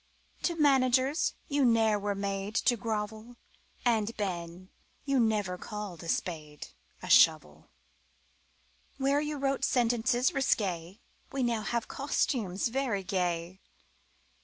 To 0.41 0.55
managers 0.55 1.35
you 1.47 1.63
ne'er 1.63 1.99
were 1.99 2.15
made 2.15 2.55
To 2.55 2.75
grovel, 2.75 3.35
And, 3.85 4.17
Ben, 4.17 4.71
you 5.05 5.19
never 5.19 5.59
called 5.59 6.01
a 6.01 6.09
spade 6.09 6.69
A 7.03 7.07
shovel 7.07 7.69
Where 8.97 9.21
you 9.21 9.37
wrote 9.37 9.63
sentences 9.63 10.31
risqué 10.31 10.97
We 11.31 11.43
now 11.43 11.61
have 11.61 11.87
costumes 11.87 12.69
very 12.69 13.03
gay. 13.03 13.59